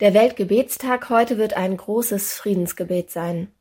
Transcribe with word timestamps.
Der 0.00 0.14
Weltgebetstag 0.14 1.10
heute 1.10 1.38
wird 1.38 1.54
ein 1.54 1.76
großes 1.76 2.34
Friedensgebet 2.34 3.10
sein. 3.10 3.52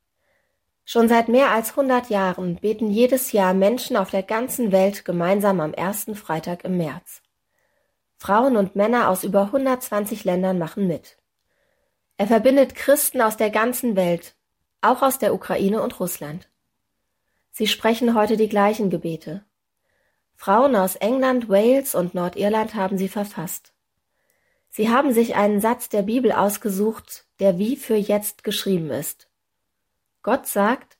Schon 0.85 1.09
seit 1.09 1.29
mehr 1.29 1.49
als 1.49 1.71
100 1.71 2.11
Jahren 2.11 2.57
beten 2.57 2.91
jedes 2.91 3.31
Jahr 3.31 3.55
Menschen 3.55 3.97
auf 3.97 4.11
der 4.11 4.21
ganzen 4.21 4.71
Welt 4.71 5.03
gemeinsam 5.03 5.59
am 5.59 5.73
ersten 5.73 6.13
Freitag 6.13 6.63
im 6.63 6.77
März. 6.77 7.23
Frauen 8.17 8.55
und 8.55 8.75
Männer 8.75 9.09
aus 9.09 9.23
über 9.23 9.45
120 9.45 10.25
Ländern 10.25 10.59
machen 10.59 10.85
mit. 10.85 11.17
Er 12.17 12.27
verbindet 12.27 12.75
Christen 12.75 13.21
aus 13.21 13.37
der 13.37 13.49
ganzen 13.49 13.95
Welt, 13.95 14.35
auch 14.81 15.01
aus 15.01 15.17
der 15.17 15.33
Ukraine 15.33 15.81
und 15.81 15.99
Russland. 15.99 16.49
Sie 17.51 17.65
sprechen 17.65 18.13
heute 18.13 18.37
die 18.37 18.49
gleichen 18.49 18.91
Gebete. 18.91 19.43
Frauen 20.35 20.75
aus 20.75 20.97
England, 20.97 21.49
Wales 21.49 21.95
und 21.95 22.13
Nordirland 22.13 22.75
haben 22.75 22.99
sie 22.99 23.09
verfasst. 23.09 23.73
Sie 24.77 24.91
haben 24.91 25.11
sich 25.11 25.33
einen 25.33 25.59
Satz 25.59 25.89
der 25.89 26.03
Bibel 26.03 26.31
ausgesucht, 26.31 27.25
der 27.39 27.57
wie 27.57 27.77
für 27.77 27.95
jetzt 27.95 28.43
geschrieben 28.43 28.91
ist. 28.91 29.27
Gott 30.21 30.45
sagt, 30.45 30.99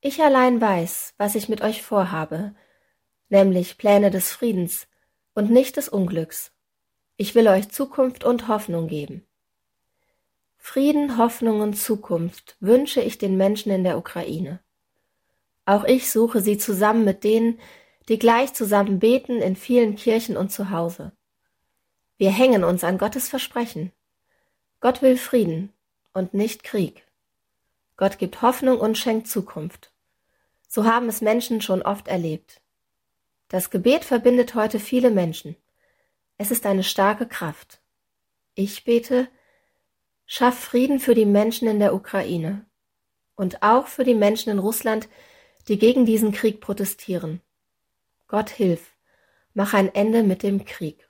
ich 0.00 0.20
allein 0.20 0.60
weiß, 0.60 1.14
was 1.16 1.36
ich 1.36 1.48
mit 1.48 1.62
euch 1.62 1.82
vorhabe, 1.82 2.56
nämlich 3.28 3.78
Pläne 3.78 4.10
des 4.10 4.32
Friedens 4.32 4.88
und 5.34 5.52
nicht 5.52 5.76
des 5.76 5.88
Unglücks. 5.88 6.50
Ich 7.16 7.36
will 7.36 7.46
euch 7.46 7.68
Zukunft 7.68 8.24
und 8.24 8.48
Hoffnung 8.48 8.88
geben. 8.88 9.24
Frieden, 10.56 11.16
Hoffnung 11.16 11.60
und 11.60 11.74
Zukunft 11.74 12.56
wünsche 12.58 13.00
ich 13.00 13.18
den 13.18 13.36
Menschen 13.36 13.70
in 13.70 13.84
der 13.84 13.98
Ukraine. 13.98 14.58
Auch 15.64 15.84
ich 15.84 16.10
suche 16.10 16.40
sie 16.40 16.58
zusammen 16.58 17.04
mit 17.04 17.22
denen, 17.22 17.60
die 18.08 18.18
gleich 18.18 18.52
zusammen 18.52 18.98
beten 18.98 19.40
in 19.40 19.54
vielen 19.54 19.94
Kirchen 19.94 20.36
und 20.36 20.50
zu 20.50 20.70
Hause. 20.70 21.15
Wir 22.18 22.30
hängen 22.30 22.64
uns 22.64 22.82
an 22.82 22.96
Gottes 22.96 23.28
Versprechen. 23.28 23.92
Gott 24.80 25.02
will 25.02 25.18
Frieden 25.18 25.72
und 26.14 26.32
nicht 26.32 26.64
Krieg. 26.64 27.04
Gott 27.98 28.18
gibt 28.18 28.40
Hoffnung 28.40 28.80
und 28.80 28.96
schenkt 28.96 29.28
Zukunft. 29.28 29.92
So 30.66 30.86
haben 30.86 31.08
es 31.08 31.20
Menschen 31.20 31.60
schon 31.60 31.82
oft 31.82 32.08
erlebt. 32.08 32.62
Das 33.48 33.70
Gebet 33.70 34.04
verbindet 34.04 34.54
heute 34.54 34.80
viele 34.80 35.10
Menschen. 35.10 35.56
Es 36.38 36.50
ist 36.50 36.64
eine 36.64 36.84
starke 36.84 37.26
Kraft. 37.26 37.80
Ich 38.54 38.84
bete, 38.84 39.28
schaff 40.24 40.58
Frieden 40.58 41.00
für 41.00 41.14
die 41.14 41.26
Menschen 41.26 41.68
in 41.68 41.80
der 41.80 41.94
Ukraine 41.94 42.64
und 43.34 43.62
auch 43.62 43.86
für 43.86 44.04
die 44.04 44.14
Menschen 44.14 44.50
in 44.50 44.58
Russland, 44.58 45.08
die 45.68 45.78
gegen 45.78 46.06
diesen 46.06 46.32
Krieg 46.32 46.60
protestieren. 46.60 47.42
Gott 48.26 48.48
hilf, 48.48 48.94
mach 49.52 49.74
ein 49.74 49.94
Ende 49.94 50.22
mit 50.22 50.42
dem 50.42 50.64
Krieg. 50.64 51.06